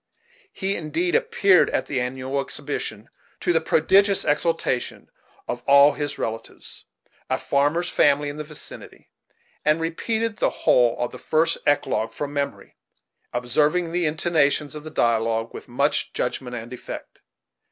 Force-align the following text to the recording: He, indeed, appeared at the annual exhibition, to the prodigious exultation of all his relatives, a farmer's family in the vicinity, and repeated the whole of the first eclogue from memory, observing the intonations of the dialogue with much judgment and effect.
He, 0.51 0.75
indeed, 0.75 1.13
appeared 1.13 1.69
at 1.69 1.85
the 1.85 2.01
annual 2.01 2.41
exhibition, 2.41 3.07
to 3.39 3.53
the 3.53 3.61
prodigious 3.61 4.25
exultation 4.25 5.11
of 5.47 5.61
all 5.67 5.91
his 5.91 6.17
relatives, 6.17 6.85
a 7.29 7.37
farmer's 7.37 7.87
family 7.87 8.27
in 8.27 8.37
the 8.37 8.43
vicinity, 8.43 9.11
and 9.63 9.79
repeated 9.79 10.37
the 10.37 10.49
whole 10.65 10.97
of 10.97 11.11
the 11.11 11.19
first 11.19 11.59
eclogue 11.67 12.13
from 12.13 12.33
memory, 12.33 12.77
observing 13.31 13.91
the 13.91 14.07
intonations 14.07 14.73
of 14.73 14.83
the 14.83 14.89
dialogue 14.89 15.53
with 15.53 15.67
much 15.67 16.11
judgment 16.13 16.55
and 16.55 16.73
effect. 16.73 17.21